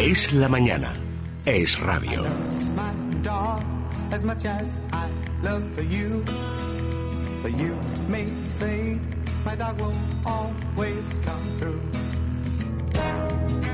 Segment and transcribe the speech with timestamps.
[0.00, 0.94] Es la mañana.
[1.44, 2.22] Es radio.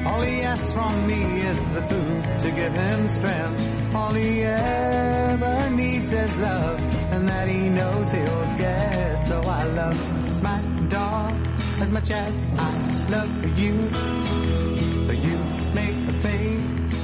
[0.06, 3.95] All he asks from me is the food to give him strength.
[3.95, 6.80] All he ever needs is love,
[7.12, 9.27] and that he knows he'll get.
[9.27, 11.34] So I love my dog
[11.82, 13.91] as much as I love you.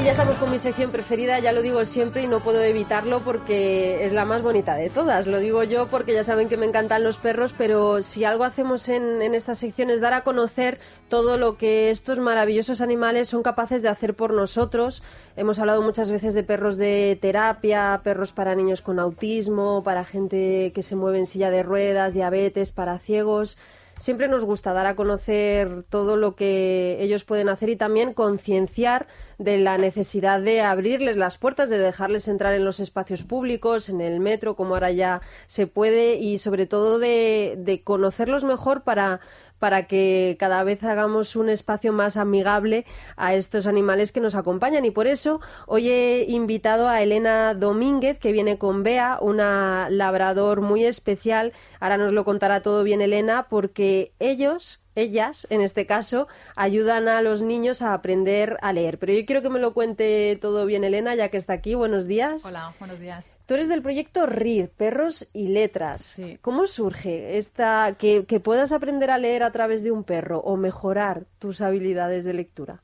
[0.00, 3.20] Y ya estamos con mi sección preferida, ya lo digo siempre y no puedo evitarlo
[3.20, 5.26] porque es la más bonita de todas.
[5.26, 8.88] Lo digo yo porque ya saben que me encantan los perros, pero si algo hacemos
[8.88, 10.78] en, en esta sección es dar a conocer
[11.10, 15.02] todo lo que estos maravillosos animales son capaces de hacer por nosotros.
[15.36, 20.72] Hemos hablado muchas veces de perros de terapia, perros para niños con autismo, para gente
[20.74, 23.58] que se mueve en silla de ruedas, diabetes, para ciegos.
[24.00, 29.06] Siempre nos gusta dar a conocer todo lo que ellos pueden hacer y también concienciar
[29.36, 34.00] de la necesidad de abrirles las puertas, de dejarles entrar en los espacios públicos, en
[34.00, 39.20] el metro, como ahora ya se puede, y sobre todo de, de conocerlos mejor para
[39.60, 42.84] para que cada vez hagamos un espacio más amigable
[43.16, 44.84] a estos animales que nos acompañan.
[44.84, 50.62] Y por eso hoy he invitado a Elena Domínguez, que viene con Bea, una labrador
[50.62, 51.52] muy especial.
[51.78, 57.22] Ahora nos lo contará todo bien Elena, porque ellos ellas, en este caso, ayudan a
[57.22, 58.98] los niños a aprender a leer.
[58.98, 61.74] Pero yo quiero que me lo cuente todo bien Elena, ya que está aquí.
[61.74, 62.44] Buenos días.
[62.44, 63.34] Hola, buenos días.
[63.46, 66.02] Tú eres del proyecto RID, Perros y Letras.
[66.02, 66.38] Sí.
[66.40, 70.56] ¿Cómo surge esta que, que puedas aprender a leer a través de un perro o
[70.56, 72.82] mejorar tus habilidades de lectura?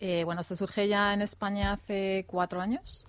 [0.00, 3.06] Eh, bueno, esto surge ya en España hace cuatro años.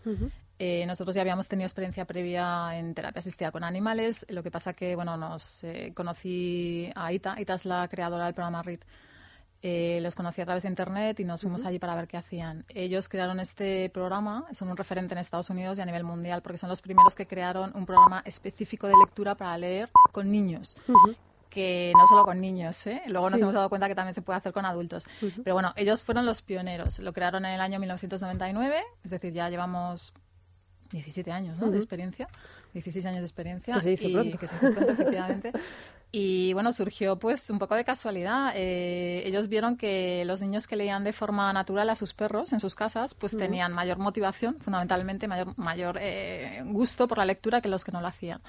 [0.57, 4.25] Eh, nosotros ya habíamos tenido experiencia previa en terapia asistida con animales.
[4.29, 7.39] Lo que pasa que, bueno, nos eh, conocí a Ita.
[7.39, 8.79] Ita es la creadora del programa RID.
[9.67, 12.65] Eh, los conocí a través de internet y nos fuimos allí para ver qué hacían.
[12.69, 16.59] Ellos crearon este programa, son un referente en Estados Unidos y a nivel mundial, porque
[16.59, 20.77] son los primeros que crearon un programa específico de lectura para leer con niños.
[21.49, 23.01] Que no solo con niños, ¿eh?
[23.07, 25.07] luego nos hemos dado cuenta que también se puede hacer con adultos.
[25.43, 26.99] Pero bueno, ellos fueron los pioneros.
[26.99, 30.13] Lo crearon en el año 1999, es decir, ya llevamos
[30.91, 31.69] 17 años ¿no?
[31.71, 32.27] de experiencia,
[32.73, 33.73] 16 años de experiencia.
[33.75, 34.37] Que se dice y- pronto.
[34.37, 35.51] Que se dice pronto, efectivamente.
[36.11, 38.53] Y bueno, surgió pues un poco de casualidad.
[38.55, 42.59] Eh, ellos vieron que los niños que leían de forma natural a sus perros en
[42.61, 47.67] sus casas, pues tenían mayor motivación, fundamentalmente mayor, mayor eh, gusto por la lectura que
[47.67, 48.41] los que no lo hacían.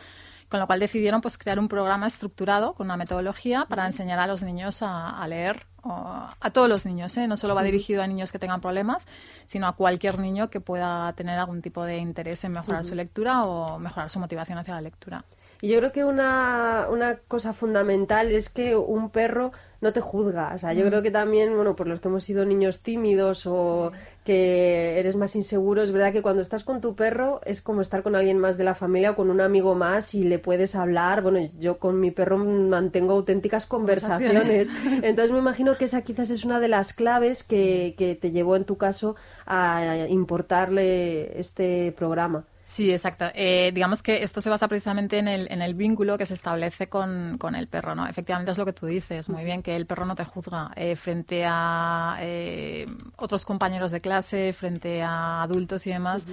[0.49, 4.27] Con lo cual decidieron pues crear un programa estructurado con una metodología para enseñar a
[4.27, 7.27] los niños a, a leer, o a todos los niños, ¿eh?
[7.27, 9.07] no solo va dirigido a niños que tengan problemas,
[9.47, 13.45] sino a cualquier niño que pueda tener algún tipo de interés en mejorar su lectura
[13.45, 15.25] o mejorar su motivación hacia la lectura.
[15.63, 20.53] Y yo creo que una, una cosa fundamental es que un perro no te juzga.
[20.55, 23.93] O sea, yo creo que también, bueno, por los que hemos sido niños tímidos o
[24.27, 28.03] que eres más inseguro, es verdad que cuando estás con tu perro es como estar
[28.03, 31.23] con alguien más de la familia o con un amigo más y le puedes hablar.
[31.23, 34.69] Bueno, yo con mi perro mantengo auténticas conversaciones.
[35.03, 38.57] Entonces me imagino que esa quizás es una de las claves que, que te llevó
[38.57, 39.15] en tu caso
[39.47, 42.45] a importarle este programa.
[42.69, 43.27] Sí, exacto.
[43.35, 46.89] Eh, digamos que esto se basa precisamente en el, en el vínculo que se establece
[46.89, 48.09] con, con el perro, ¿no?
[48.09, 50.97] Efectivamente es lo que tú dices, muy bien, que el perro no te juzga eh,
[50.97, 52.87] frente a eh,
[53.19, 56.27] otros compañeros de clase, frente a adultos y demás.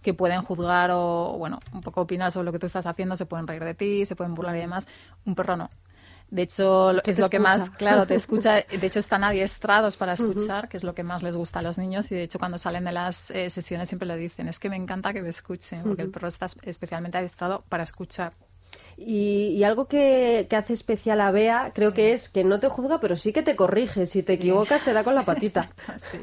[0.00, 3.26] que pueden juzgar o, bueno, un poco opinar sobre lo que tú estás haciendo, se
[3.26, 4.86] pueden reír de ti, se pueden burlar y demás.
[5.26, 5.70] Un perro no.
[6.30, 7.58] De hecho, es lo que escucha.
[7.58, 8.54] más, claro, te escucha.
[8.56, 11.76] De hecho, están adiestrados para escuchar, que es lo que más les gusta a los
[11.76, 12.10] niños.
[12.12, 14.76] Y de hecho, cuando salen de las eh, sesiones siempre lo dicen, es que me
[14.76, 18.32] encanta que me escuchen, porque el perro está es- especialmente adiestrado para escuchar.
[18.96, 22.68] Y, y algo que, que hace especial a Bea, creo que es que no te
[22.68, 24.04] juzga, pero sí que te corrige.
[24.06, 25.70] Si te equivocas, te da con la patita.
[25.98, 26.18] Sí.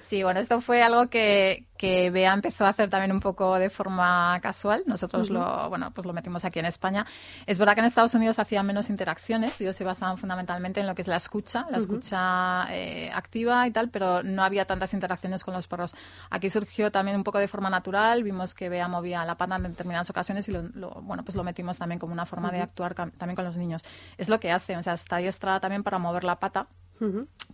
[0.00, 3.70] Sí, bueno, esto fue algo que, que Bea empezó a hacer también un poco de
[3.70, 4.82] forma casual.
[4.86, 7.06] Nosotros lo, bueno, pues lo metimos aquí en España.
[7.46, 9.60] Es verdad que en Estados Unidos hacían menos interacciones.
[9.60, 13.70] Ellos se basaban fundamentalmente en lo que es la escucha, la escucha eh, activa y
[13.70, 15.94] tal, pero no había tantas interacciones con los perros.
[16.30, 18.22] Aquí surgió también un poco de forma natural.
[18.22, 21.44] Vimos que Bea movía la pata en determinadas ocasiones y lo, lo- bueno, pues lo
[21.44, 23.82] metimos también como una forma de actuar también con los niños.
[24.18, 26.66] Es lo que hace, o sea, está adiestrada también para mover la pata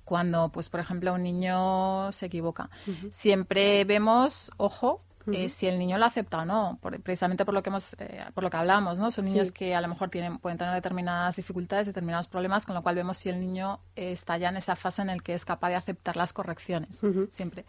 [0.05, 2.71] cuando, pues, por ejemplo, un niño se equivoca.
[3.11, 5.03] Siempre vemos, ojo,
[5.33, 8.25] eh, si el niño lo acepta o no, por- precisamente por lo que hemos, eh,
[8.35, 9.13] por lo que hablamos, ¿no?
[9.13, 9.31] Son Sí.
[9.31, 12.97] niños que a lo mejor tienen, pueden tener determinadas dificultades, determinados problemas, con lo cual
[12.97, 15.69] vemos si el niño eh, está ya en esa fase en el que es capaz
[15.69, 17.01] de aceptar las correcciones,
[17.31, 17.65] siempre.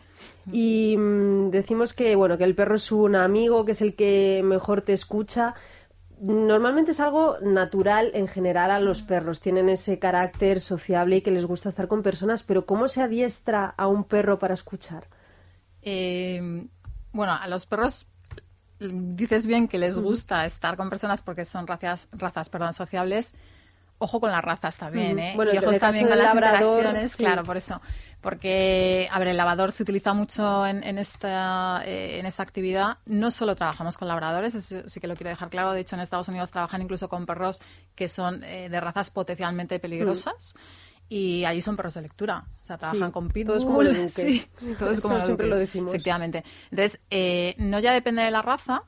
[0.51, 4.41] Y mm, decimos que bueno que el perro es un amigo, que es el que
[4.43, 5.53] mejor te escucha.
[6.19, 9.41] Normalmente es algo natural en general a los perros.
[9.41, 13.73] Tienen ese carácter sociable y que les gusta estar con personas, pero ¿cómo se adiestra
[13.77, 15.07] a un perro para escuchar?
[15.81, 16.67] Eh,
[17.11, 18.07] bueno, a los perros
[18.79, 23.33] dices bien que les gusta estar con personas porque son razas, razas perdón, sociables.
[24.03, 25.17] Ojo con las razas también.
[25.17, 25.31] ¿eh?
[25.33, 27.17] Bueno, y ojos también con las labrador, interacciones, sí.
[27.23, 27.81] claro, por eso.
[28.19, 32.97] Porque, a ver, el lavador se utiliza mucho en, en esta, eh, en esta actividad.
[33.05, 35.71] No solo trabajamos con labradores, eso sí que lo quiero dejar claro.
[35.71, 37.61] De hecho, en Estados Unidos trabajan incluso con perros
[37.95, 40.53] que son eh, de razas potencialmente peligrosas.
[41.07, 42.43] Y allí son perros de lectura.
[42.61, 43.45] O sea, trabajan Sí, con pitbull.
[43.45, 43.81] todos como.
[44.09, 44.47] Sí,
[44.79, 45.93] todos como siempre lo decimos.
[45.93, 46.43] Efectivamente.
[46.71, 48.83] Entonces, eh, no ya depende de la raza,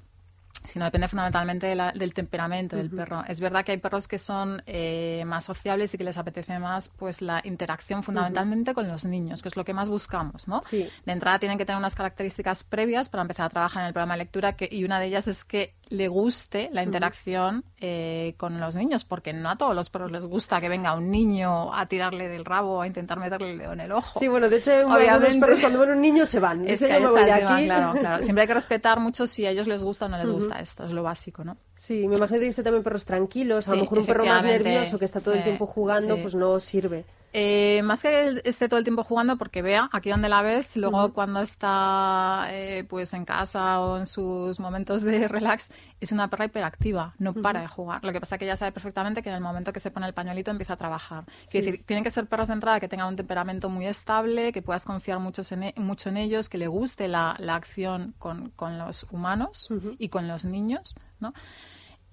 [0.65, 3.23] sino depende fundamentalmente de la- del temperamento del perro.
[3.27, 6.89] Es verdad que hay perros que son eh, más sociables y que les apetece más
[6.89, 10.62] pues la interacción fundamentalmente con los niños, que es lo que más buscamos, ¿no?
[10.63, 10.88] Sí.
[11.06, 14.13] De entrada tienen que tener unas características previas para empezar a trabajar en el programa
[14.15, 18.59] de lectura que, y una de ellas es que le guste la interacción eh, con
[18.59, 21.85] los niños, porque no a todos los perros les gusta que venga un niño a
[21.87, 24.19] tirarle del rabo, a intentar meterle el dedo en el ojo.
[24.19, 25.39] Sí, bueno, de hecho, Obviamente.
[25.39, 26.61] perros cuando ven un niño se van.
[26.67, 27.65] Es Dicen, que "Yo ahí me está voy de el tema, aquí.
[27.65, 28.23] claro, claro.
[28.23, 30.85] Siempre hay que respetar mucho si a ellos les gusta o no les gusta esto,
[30.85, 31.57] es lo básico, ¿no?
[31.75, 33.67] Sí, me imagino que también perros tranquilos.
[33.67, 36.21] A lo Sí, mejor un perro más nervioso que está todo el tiempo jugando, sí.
[36.21, 37.05] pues no sirve.
[37.37, 41.11] Eh, más que esté todo el tiempo jugando, porque vea aquí donde la ves, luego
[41.11, 46.45] cuando está eh, pues en casa o en sus momentos de relax, es una perra
[46.45, 48.05] hiperactiva, no para de jugar.
[48.05, 50.07] Lo que pasa es que ella sabe perfectamente que en el momento que se pone
[50.07, 51.25] el pañuelito empieza a trabajar.
[51.51, 54.61] Quiere decir, tienen que ser perros de entrada que tengan un temperamento muy estable, que
[54.61, 58.51] puedas confiar mucho en, e- mucho en ellos, que le guste la, la acción con,
[58.51, 59.67] con los humanos
[59.99, 61.33] y con los niños, ¿no?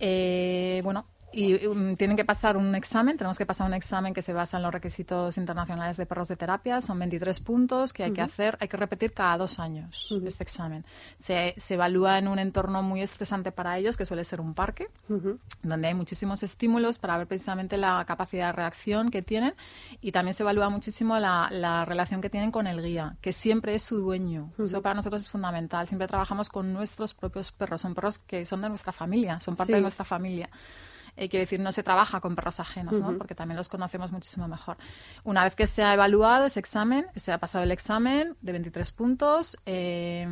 [0.01, 4.23] Eh, bueno, y um, tienen que pasar un examen, tenemos que pasar un examen que
[4.23, 8.13] se basa en los requisitos internacionales de perros de terapia, son 23 puntos que hay
[8.13, 10.85] que hacer, hay que repetir cada dos años este examen.
[11.19, 14.89] Se, se evalúa en un entorno muy estresante para ellos, que suele ser un parque,
[15.63, 19.55] donde hay muchísimos estímulos para ver precisamente la capacidad de reacción que tienen
[20.01, 23.75] y también se evalúa muchísimo la, la relación que tienen con el guía, que siempre
[23.75, 24.51] es su dueño.
[24.59, 25.87] Eso para nosotros es fundamental.
[25.87, 29.73] Siempre trabajamos con nuestros propios perros, son perros que son de nuestra familia, son parte
[29.73, 29.77] Sí.
[29.77, 30.49] de nuestra familia.
[31.17, 33.19] Eh, quiero decir, no se trabaja con perros ajenos, ¿no?
[33.19, 34.77] porque también los conocemos muchísimo mejor.
[35.25, 38.93] Una vez que se ha evaluado ese examen, se ha pasado el examen de 23
[38.93, 40.27] puntos, eh,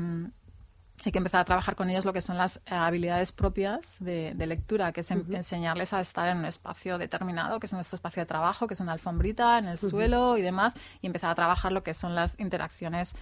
[1.02, 4.46] hay que empezar a trabajar con ellos lo que son las habilidades propias de, de
[4.46, 8.20] lectura, que es en- enseñarles a estar en un espacio determinado, que es nuestro espacio
[8.22, 11.72] de trabajo, que es una alfombrita en el suelo y demás, y empezar a trabajar
[11.72, 13.14] lo que son las interacciones,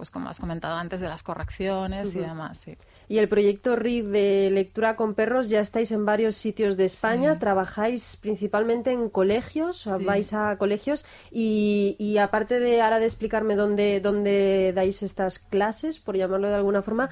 [0.00, 2.56] pues como has comentado antes, de las correcciones y demás.
[2.60, 2.74] Sí.
[3.06, 7.34] Y el proyecto RID de lectura con perros, ya estáis en varios sitios de España,
[7.34, 7.38] Sí.
[7.40, 10.04] trabajáis principalmente en colegios, Sí.
[10.06, 15.98] vais a colegios y, y aparte de ahora de explicarme dónde, dónde dais estas clases,
[15.98, 17.10] por llamarlo de alguna forma,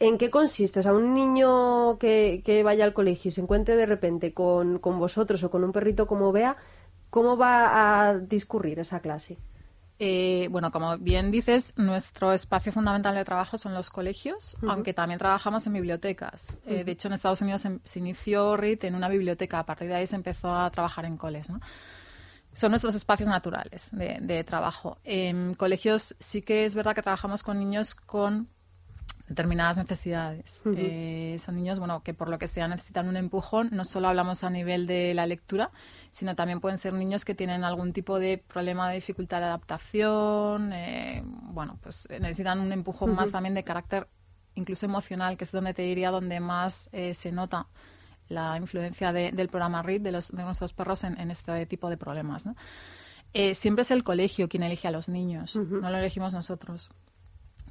[0.00, 0.80] ¿en qué consiste?
[0.80, 4.80] O sea, un niño que, que vaya al colegio y se encuentre de repente con,
[4.80, 6.56] con vosotros o con un perrito como vea,
[7.10, 9.38] ¿cómo va a discurrir esa clase?
[10.00, 15.18] Eh, bueno, como bien dices, nuestro espacio fundamental de trabajo son los colegios, aunque también
[15.18, 16.60] trabajamos en bibliotecas.
[16.66, 19.88] Eh, de hecho, en Estados Unidos em- se inició RIT en una biblioteca, a partir
[19.88, 21.60] de ahí se empezó a trabajar en coles, ¿no?
[22.54, 24.98] Son nuestros espacios naturales de, de trabajo.
[25.04, 28.48] En colegios sí que es verdad que trabajamos con niños con
[29.28, 30.62] determinadas necesidades.
[30.78, 33.70] Eh, son niños, bueno, que por lo que sea necesitan un empujón.
[33.72, 35.70] No solo hablamos a nivel de la lectura,
[36.10, 40.72] sino también pueden ser niños que tienen algún tipo de problema de dificultad de adaptación.
[40.72, 44.08] eh, bueno, pues eh, necesitan un empujón más también de carácter
[44.56, 47.66] incluso emocional, que es donde te diría donde más eh, se nota
[48.28, 51.90] la influencia de- del programa RID de, los, de nuestros perros en, en este tipo
[51.90, 52.46] de problemas.
[52.46, 52.54] ¿no?
[53.54, 56.92] Siempre es el colegio quien elige a los niños, no lo elegimos nosotros.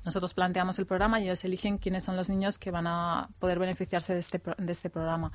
[0.05, 3.59] Nosotros planteamos el programa y ellos eligen quiénes son los niños que van a poder
[3.59, 5.31] beneficiarse de este, de este programa.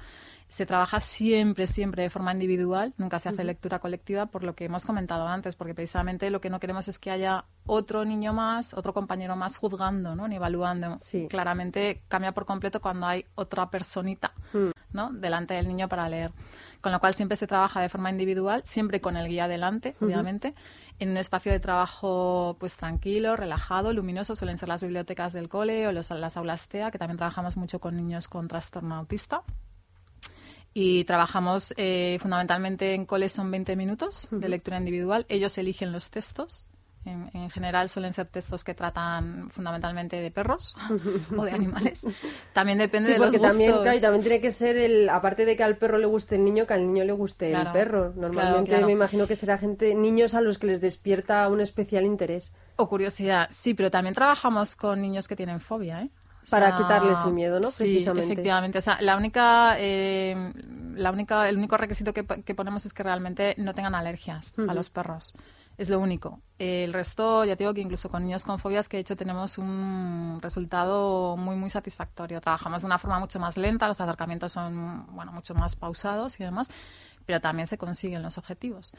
[0.49, 4.65] Se trabaja siempre, siempre de forma individual, nunca se hace lectura colectiva por lo que
[4.65, 8.73] hemos comentado antes, porque precisamente lo que no queremos es que haya otro niño más,
[8.73, 10.27] otro compañero más juzgando, ¿no?
[10.27, 10.97] ni evaluando.
[10.99, 11.27] Sí.
[11.29, 14.33] Claramente cambia por completo cuando hay otra personita
[14.93, 15.11] ¿no?
[15.13, 16.33] delante del niño para leer.
[16.81, 20.55] Con lo cual siempre se trabaja de forma individual, siempre con el guía delante, obviamente,
[20.99, 25.87] en un espacio de trabajo pues tranquilo, relajado, luminoso, suelen ser las bibliotecas del cole
[25.89, 29.43] o los- las aulas TEA, que también trabajamos mucho con niños con trastorno autista.
[30.81, 35.27] Y trabajamos eh, fundamentalmente en coles son 20 minutos de lectura individual.
[35.29, 36.67] Ellos eligen los textos
[37.05, 40.77] En, en general suelen ser textos que tratan fundamentalmente de perros
[41.37, 42.07] o de animales.
[42.53, 43.51] También depende Sí, de los gustos.
[43.51, 46.37] también, claro, y también tiene que ser, el, aparte de que al perro le guste
[46.37, 48.13] el niño, que al niño le guste Claro, el perro.
[48.15, 48.87] Normalmente claro.
[48.87, 52.53] me imagino que será gente, niños a los que les despierta un especial interés.
[52.77, 56.11] O curiosidad, sí, pero también trabajamos con niños que tienen fobia, ¿eh?
[56.47, 57.71] O Para quitarles el miedo, ¿no?
[57.71, 58.33] Sí, Precisamente.
[58.33, 58.79] efectivamente.
[58.79, 60.53] O sea, la única, eh,
[60.95, 64.89] la única, el único requisito que ponemos es que realmente no tengan alergias a los
[64.91, 65.35] perros.
[65.79, 66.41] Es lo único.
[66.59, 69.59] El resto, ya te digo que incluso con niños con fobias, que de hecho tenemos
[69.59, 72.41] un resultado muy, muy satisfactorio.
[72.41, 76.43] Trabajamos de una forma mucho más lenta, los acercamientos son, bueno, mucho más pausados y
[76.43, 76.69] demás,
[77.29, 78.91] pero también se consiguen los objetivos.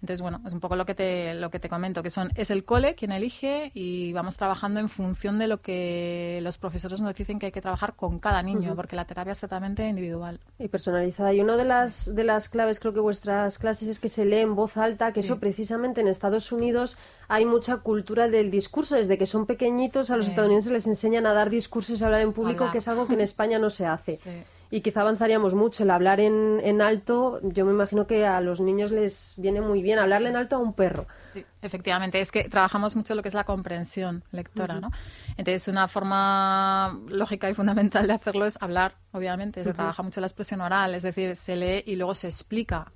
[0.00, 2.50] Entonces, bueno, es un poco lo que te, lo que te comento, que son, es
[2.50, 7.14] el cole quien elige y vamos trabajando en función de lo que los profesores nos
[7.14, 10.40] dicen que hay que trabajar con cada niño, porque la terapia es totalmente individual.
[10.58, 11.34] Y personalizada.
[11.34, 14.38] Y una de las, de las claves, creo que vuestras clases, es que se lee
[14.38, 15.26] en voz alta, que Sí.
[15.28, 16.96] eso precisamente en Estados Unidos
[17.28, 18.94] hay mucha cultura del discurso.
[18.96, 20.30] Desde que son pequeñitos a los Sí.
[20.30, 23.12] estadounidenses les enseñan a dar discursos y a hablar en público, que es algo que
[23.12, 24.16] en España no se hace.
[24.16, 24.30] Sí.
[24.70, 25.84] Y quizá avanzaríamos mucho.
[25.84, 29.82] El hablar en, en alto, yo me imagino que a los niños les viene muy
[29.82, 31.06] bien hablarle en alto a un perro.
[31.32, 34.90] Sí, efectivamente, es que trabajamos mucho lo que es la comprensión lectora, ¿no?
[35.36, 39.62] Entonces, una forma lógica y fundamental de hacerlo es hablar, obviamente.
[39.62, 42.92] Se trabaja mucho la expresión oral, es decir, se lee y luego se explica.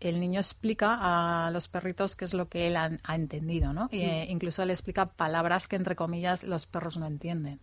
[0.00, 3.88] El niño explica a los perritos qué es lo que él ha, ha entendido, ¿no?
[3.92, 7.60] Eh, incluso le explica palabras que, entre comillas, los perros no entienden.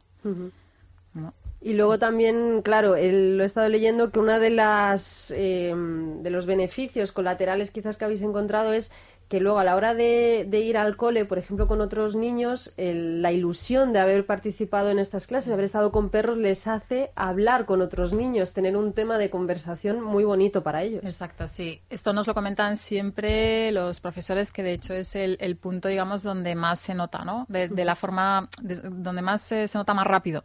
[1.13, 1.34] ¿No?
[1.63, 6.30] Y luego también, claro, el- lo he estado leyendo que una de las eh, de
[6.32, 8.91] los beneficios colaterales quizás que habéis encontrado es
[9.30, 12.74] que luego a la hora de, de ir al cole, por ejemplo, con otros niños,
[12.75, 16.68] el- la ilusión de haber participado en estas clases, de haber estado con perros, les
[16.68, 21.01] hace hablar con otros niños, tener un tema de conversación muy bonito para ellos.
[21.06, 21.80] Exacto, sí.
[21.89, 26.24] Esto nos lo comentan siempre los profesores, que de hecho es el, el punto, digamos,
[26.24, 27.46] donde más se nota, ¿no?
[27.48, 30.44] De, de la forma, de- donde más se, se nota más rápido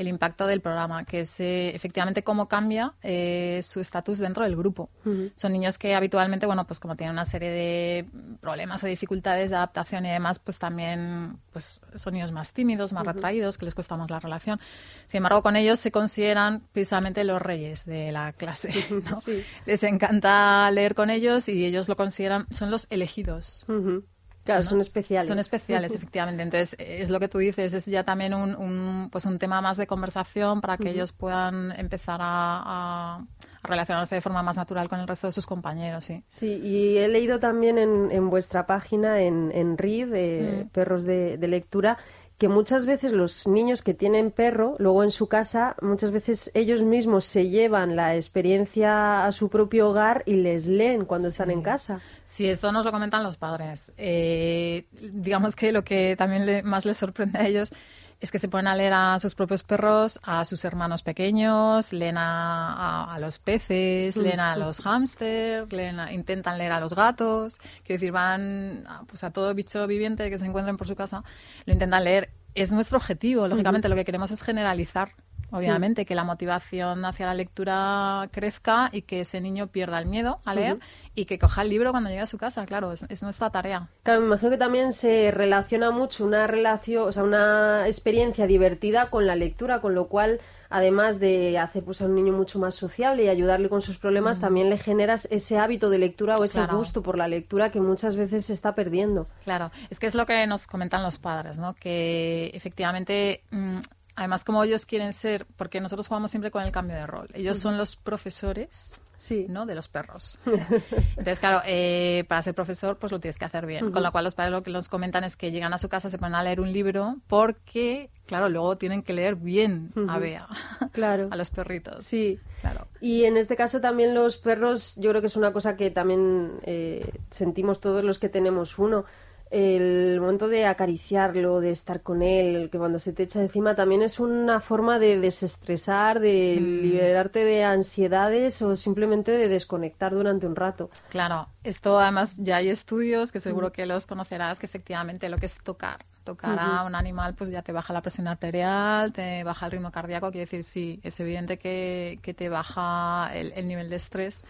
[0.00, 4.56] el impacto del programa, que es eh, efectivamente cómo cambia eh, su estatus dentro del
[4.56, 4.88] grupo.
[5.34, 8.06] Son niños que habitualmente, bueno, pues como tienen una serie de
[8.40, 13.06] problemas o dificultades de adaptación y demás, pues también pues son niños más tímidos, más
[13.06, 14.58] retraídos, que les cuesta más la relación.
[15.06, 18.72] Sin embargo, con ellos se consideran precisamente los reyes de la clase.
[19.10, 19.20] ¿no?
[19.20, 19.44] Sí.
[19.66, 23.64] Les encanta leer con ellos y ellos lo consideran, son los elegidos.
[23.68, 24.04] Ujú.
[24.44, 25.28] Claro, son especiales.
[25.28, 26.42] Son especiales, efectivamente.
[26.42, 29.60] Entonces, eh, es lo que tú dices, es ya también un, un, pues un tema
[29.60, 33.24] más de conversación para que ellos puedan empezar a, a-
[33.62, 36.24] a relacionarse de forma más natural con el resto de sus compañeros, sí.
[36.28, 40.68] Sí, y he leído también en, en vuestra página, en, en RID, de Mm.
[40.70, 41.98] Perros de, de Lectura,
[42.40, 46.82] que muchas veces los niños que tienen perro, luego en su casa, muchas veces ellos
[46.82, 51.60] mismos se llevan la experiencia a su propio hogar y les leen cuando están en
[51.60, 52.00] casa.
[52.24, 53.92] Sí, esto nos lo comentan los padres.
[53.98, 57.72] Eh, digamos que lo que también le- más les sorprende a ellos
[58.20, 62.18] es que se ponen a leer a sus propios perros, a sus hermanos pequeños, leen
[62.18, 62.74] a,
[63.06, 65.66] a- a los peces, leen a los hámsters,
[66.12, 67.58] intentan leer a los gatos.
[67.84, 71.24] Quiero decir, van a, pues a todo bicho viviente que se encuentren por su casa,
[71.64, 72.30] lo intentan leer.
[72.54, 75.12] Es nuestro objetivo, lógicamente, lo que queremos es generalizar
[75.52, 80.40] obviamente, que la motivación hacia la lectura crezca y que ese niño pierda el miedo
[80.44, 80.78] a leer
[81.14, 83.88] y que coja el libro cuando llegue a su casa, claro, es, es nuestra tarea.
[84.02, 89.10] Claro, me imagino que también se relaciona mucho una relación, o sea, una experiencia divertida
[89.10, 90.40] con la lectura, con lo cual,
[90.70, 94.38] además de hacer pues, a un niño mucho más sociable y ayudarle con sus problemas,
[94.40, 96.78] también le generas ese hábito de lectura o ese Claro.
[96.78, 99.26] gusto por la lectura que muchas veces se está perdiendo.
[99.44, 101.74] Claro, es que es lo que nos comentan los padres, ¿no?
[101.74, 103.78] Que efectivamente, mm,
[104.16, 107.58] además como ellos quieren ser, porque nosotros jugamos siempre con el cambio de rol, ellos
[107.58, 109.00] son los profesores.
[109.20, 109.44] Sí.
[109.50, 109.66] ¿no?
[109.66, 110.38] De los perros.
[110.46, 113.90] Entonces, claro, eh, para ser profesor, pues lo tienes que hacer bien.
[113.90, 116.08] Con lo cual, los padres lo que nos comentan es que llegan a su casa,
[116.08, 120.48] se ponen a leer un libro, porque, claro, luego tienen que leer bien a Bea,
[120.92, 121.28] Claro.
[121.30, 122.02] a los perritos.
[122.02, 122.40] Sí.
[122.62, 122.86] Claro.
[123.02, 126.52] Y en este caso también los perros, yo creo que es una cosa que también
[126.62, 129.04] eh, sentimos todos los que tenemos uno.
[129.50, 134.00] El momento de acariciarlo, de estar con él, que cuando se te echa encima también
[134.02, 140.54] es una forma de desestresar, de liberarte de ansiedades o simplemente de desconectar durante un
[140.54, 140.90] rato.
[141.08, 145.46] Claro, esto además ya hay estudios que seguro que los conocerás, que efectivamente lo que
[145.46, 149.66] es tocar, tocar a un animal, pues ya te baja la presión arterial, te baja
[149.66, 153.90] el ritmo cardíaco, quiere decir, sí, es evidente que, que te baja el, el nivel
[153.90, 154.44] de estrés.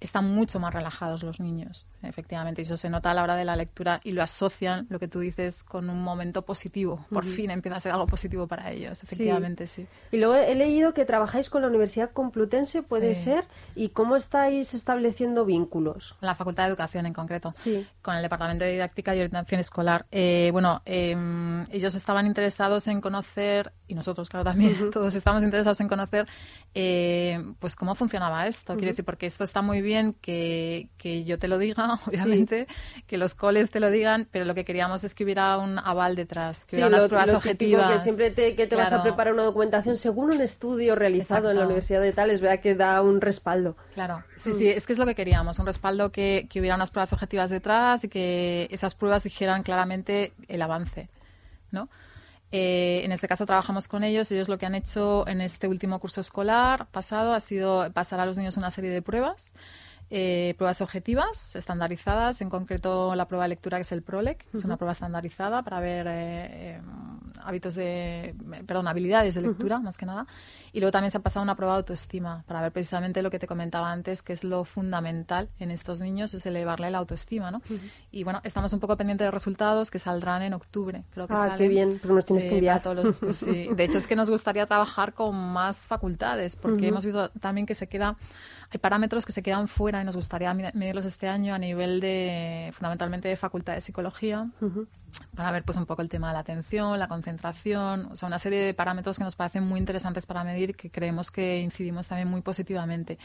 [0.00, 2.62] Están mucho más relajados los niños, efectivamente.
[2.62, 5.08] Y eso se nota a la hora de la lectura y lo asocian, lo que
[5.08, 7.04] tú dices, con un momento positivo.
[7.10, 9.86] Por fin empieza a ser algo positivo para ellos, efectivamente, sí.
[10.10, 14.74] Y luego he leído que trabajáis con la Universidad Complutense, puede ser, y cómo estáis
[14.74, 16.16] estableciendo vínculos.
[16.20, 17.86] La Facultad de Educación en concreto, sí.
[18.02, 20.06] con el Departamento de Didáctica y Orientación Escolar.
[20.10, 25.80] Eh, bueno, em, ellos estaban interesados en conocer, y nosotros, claro, también, todos estamos interesados
[25.80, 26.26] en conocer,
[26.74, 28.74] eh, pues cómo funcionaba esto.
[28.74, 32.68] Quiero decir, porque esto está muy bien que, que yo te lo diga, obviamente,
[33.08, 36.14] que los coles te lo digan, pero lo que queríamos es que hubiera un aval
[36.14, 37.92] detrás, que hubiera unas pruebas objetivas.
[37.92, 41.58] que siempre te, que te vas a preparar una documentación según un estudio realizado en
[41.58, 43.76] la Universidad de tal, es verdad que da un respaldo.
[43.92, 46.92] Claro, sí, sí, es que es lo que queríamos, un respaldo que, que hubiera unas
[46.92, 51.08] pruebas objetivas detrás y que esas pruebas dijeran claramente el avance,
[51.72, 51.88] ¿no?
[52.52, 54.30] Eh, en este caso trabajamos con ellos.
[54.32, 58.26] Ellos lo que han hecho en este último curso escolar pasado ha sido pasar a
[58.26, 59.54] los niños una serie de pruebas.
[60.12, 64.64] Eh, pruebas objetivas, estandarizadas, en concreto la prueba de lectura que es el PROLEC, es
[64.64, 66.84] una prueba estandarizada para ver eh, em,
[67.44, 68.34] hábitos de,
[68.66, 70.26] perdón, habilidades de lectura, más que nada.
[70.72, 73.38] Y luego también se ha pasado una prueba de autoestima para ver precisamente lo que
[73.38, 77.62] te comentaba antes, que es lo fundamental en estos niños, es elevarle la autoestima, ¿no?
[78.10, 81.54] Y bueno, estamos un poco pendientes de resultados que saldrán en octubre, creo que Ah,
[81.56, 82.82] qué bien, pues nos tienes que enviar.
[82.82, 87.04] Todos los, pues De hecho, es que nos gustaría trabajar con más facultades, porque hemos
[87.04, 88.16] visto también que se queda
[88.72, 92.70] hay parámetros que se quedan fuera y nos gustaría medirlos este año a nivel de,
[92.72, 94.48] fundamentalmente, de Facultad de Psicología,
[95.34, 98.38] para ver pues un poco el tema de la atención, la concentración, o sea, una
[98.38, 102.28] serie de parámetros que nos parecen muy interesantes para medir que creemos que incidimos también
[102.28, 103.18] muy positivamente.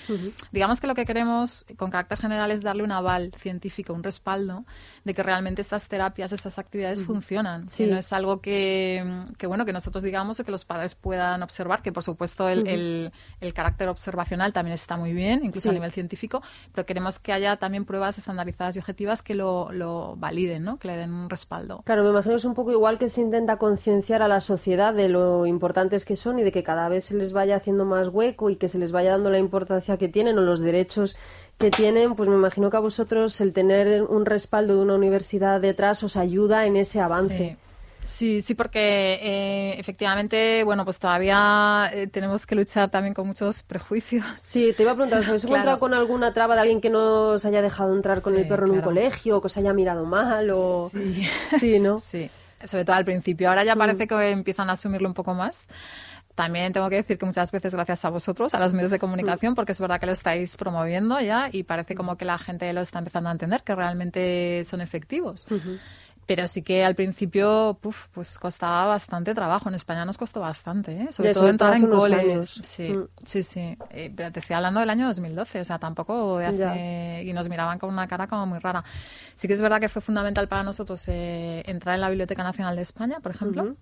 [0.51, 4.65] Digamos que lo que queremos, con carácter general, es darle un aval científico, un respaldo
[5.03, 7.69] de que realmente estas terapias, estas actividades funcionan.
[7.69, 7.85] Sí.
[7.85, 11.81] no es algo que, que, bueno, que nosotros digamos o que los padres puedan observar,
[11.81, 13.11] que por supuesto el, el,
[13.41, 16.41] el carácter observacional también está muy bien, incluso a nivel científico,
[16.73, 20.77] pero queremos que haya también pruebas estandarizadas y objetivas que lo, lo validen, ¿no?
[20.77, 21.74] que le den un respaldo.
[21.83, 24.93] Claro, me imagino que es un poco igual que se intenta concienciar a la sociedad
[24.93, 28.07] de lo importantes que son y de que cada vez se les vaya haciendo más
[28.07, 31.17] hueco y que se les vaya dando la importancia que tienen o los derechos
[31.57, 35.61] que tienen, pues me imagino que a vosotros el tener un respaldo de una universidad
[35.61, 37.57] detrás os ayuda en ese avance.
[37.57, 37.64] Sí,
[38.41, 44.25] sí, porque eh, efectivamente, bueno, pues todavía eh, tenemos que luchar también con muchos prejuicios.
[44.37, 47.31] Sí, te iba a preguntar, ¿os habéis encontrado con alguna traba de alguien que no
[47.31, 50.05] os haya dejado entrar con el perro en un colegio, o que os haya mirado
[50.05, 50.89] mal, o...
[50.91, 51.27] Sí,
[51.59, 51.99] sí ¿no?
[51.99, 52.29] Sí,
[52.63, 53.49] sobre todo al principio.
[53.49, 55.67] Ahora ya parece que empiezan a asumirlo un poco más.
[56.35, 59.55] También tengo que decir que muchas veces gracias a vosotros, a los medios de comunicación,
[59.55, 62.81] porque es verdad que lo estáis promoviendo ya y parece como que la gente lo
[62.81, 65.47] está empezando a entender, que realmente son efectivos.
[66.25, 67.77] Pero sí que al principio
[68.11, 69.69] pues costaba bastante trabajo.
[69.69, 71.07] En España nos costó bastante, ¿eh?
[71.11, 72.59] sobre todo entrar en coles.
[72.63, 73.07] Sí, mm.
[73.23, 73.77] sí, sí.
[73.91, 77.23] Eh, pero te estoy hablando del año 2012, o sea, tampoco de hace...
[77.25, 78.83] Y nos miraban con una cara como muy rara.
[79.35, 82.75] Sí que es verdad que fue fundamental para nosotros eh, entrar en la Biblioteca Nacional
[82.75, 83.75] de España, por ejemplo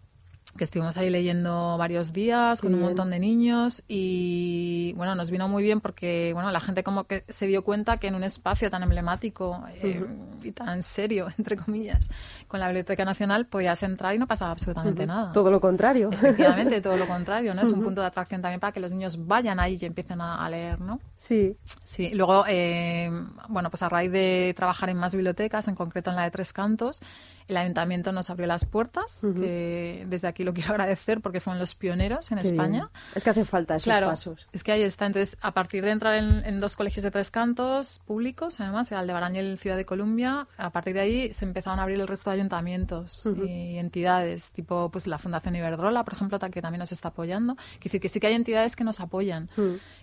[0.58, 5.48] que estuvimos ahí leyendo varios días con un montón de niños y bueno, nos vino
[5.48, 8.70] muy bien porque bueno, la gente como que se dio cuenta que en un espacio
[8.70, 10.06] tan emblemático eh,
[10.44, 12.10] y tan serio, entre comillas,
[12.48, 15.32] con la Biblioteca Nacional podías entrar y no pasaba absolutamente nada.
[15.32, 16.10] Todo lo contrario.
[16.12, 17.64] Efectivamente, todo lo contrario, ¿no?
[17.64, 20.48] Es un punto de atracción también para que los niños vayan ahí y empiecen a,
[20.50, 21.00] leer, ¿no?
[21.16, 21.56] Sí.
[21.84, 23.10] Sí, luego, eh,
[23.48, 26.54] bueno, pues a raíz de trabajar en más bibliotecas, en concreto en la de Tres
[26.54, 27.02] Cantos,
[27.48, 31.76] el ayuntamiento nos abrió las puertas, que desde aquí lo quiero agradecer porque fueron los
[31.76, 32.90] pioneros en España.
[33.16, 34.48] Es que hace falta esos claro, pasos.
[34.52, 35.06] Es que ahí está.
[35.06, 39.14] Entonces, a partir de entrar en, dos colegios de tres cantos públicos, además, el de
[39.14, 42.08] Baraña y el Ciudad de Columbia, a partir de ahí se empezaron a abrir el
[42.08, 46.92] resto de ayuntamientos y entidades, tipo pues la Fundación Iberdrola, por ejemplo, que también nos
[46.92, 47.56] está apoyando.
[47.56, 49.50] Quiere decir que sí que hay entidades que nos apoyan.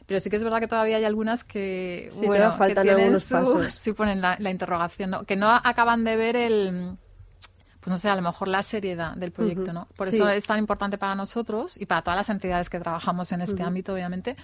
[0.06, 3.68] Pero sí que es verdad que todavía hay algunas que, sí, bueno, faltan algunos pasos.
[3.80, 5.24] Sí ponen la, la interrogación, ¿no?
[5.24, 6.96] que no acaban de ver el
[7.80, 9.88] pues no sé, a lo mejor la seriedad del proyecto, ¿no?
[9.96, 13.40] Por eso es tan importante para nosotros y para todas las entidades que trabajamos en
[13.40, 14.36] este ámbito, obviamente,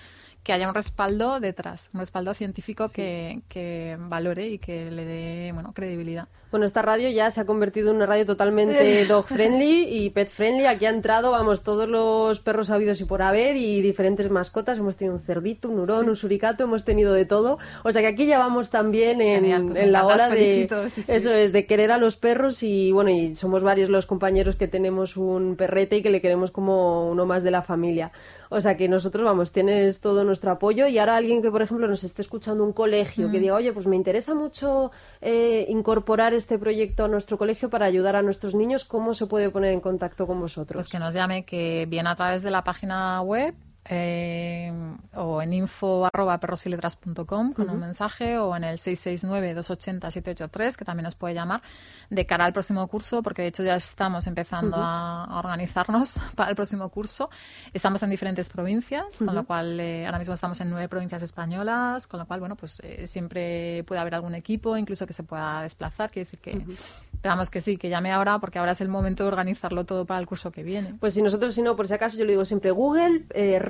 [0.46, 5.50] que haya un respaldo detrás, un respaldo científico que, que, valore y que le dé
[5.52, 6.28] bueno, credibilidad.
[6.52, 10.28] Bueno, esta radio ya se ha convertido en una radio totalmente dog friendly y pet
[10.28, 10.66] friendly.
[10.66, 14.78] Aquí ha entrado, vamos, todos los perros habidos y por haber y diferentes mascotas.
[14.78, 17.58] Hemos tenido un cerdito, un hurón, un suricato, hemos tenido de todo.
[17.82, 21.52] O sea que aquí ya vamos también en, pues la ola de sí, eso es
[21.52, 25.56] de querer a los perros y bueno, y somos varios los compañeros que tenemos un
[25.56, 28.12] perrete y que le queremos como uno más de la familia.
[28.48, 31.88] O sea que nosotros, vamos, tienes todo nuestro apoyo y ahora alguien que, por ejemplo,
[31.88, 33.40] nos esté escuchando un colegio, que mm.
[33.40, 38.16] diga, oye, pues me interesa mucho eh, incorporar este proyecto a nuestro colegio para ayudar
[38.16, 40.76] a nuestros niños, ¿cómo se puede poner en contacto con vosotros?
[40.76, 43.54] Pues que nos llame, que viene a través de la página web
[43.88, 44.72] eh,
[45.14, 51.14] o en info arroba perrosiletras.com con un mensaje o en el 669-280-783 que también nos
[51.14, 51.62] puede llamar
[52.10, 56.56] de cara al próximo curso porque de hecho ya estamos empezando a, organizarnos para el
[56.56, 57.30] próximo curso.
[57.72, 62.06] Estamos en diferentes provincias, con lo cual eh, ahora mismo estamos en nueve provincias españolas,
[62.06, 65.62] con lo cual, bueno, pues eh, siempre puede haber algún equipo, incluso que se pueda
[65.62, 66.10] desplazar.
[66.10, 66.76] Quiere decir que
[67.16, 70.20] Esperamos que sí, que llame ahora porque ahora es el momento de organizarlo todo para
[70.20, 70.94] el curso que viene.
[71.00, 73.24] Pues si nosotros, si no, por si acaso, yo le digo siempre Google,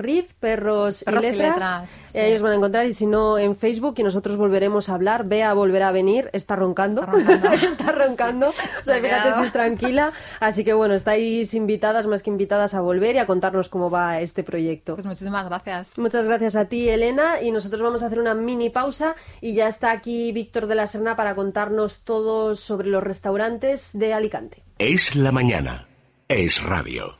[0.08, 1.90] eh, Perros, y Letras.
[2.14, 5.24] Y ellos van a encontrar y si no, en Facebook y nosotros volveremos a hablar.
[5.24, 7.02] Bea volverá a venir, está roncando.
[7.02, 8.48] Está roncando.
[8.80, 10.12] o sea, fíjate si es tranquila.
[10.40, 14.20] Así que bueno, estáis invitadas, más que invitadas a volver y a contarnos cómo va
[14.20, 14.94] este proyecto.
[14.94, 15.98] Pues muchísimas gracias.
[15.98, 17.40] Muchas gracias a ti, Elena.
[17.42, 20.86] Y nosotros vamos a hacer una mini pausa y ya está aquí Víctor de la
[20.86, 24.62] Serna para contarnos todo sobre los restaurantes de Alicante.
[24.78, 25.86] Es la mañana.
[26.28, 27.14] Es radio.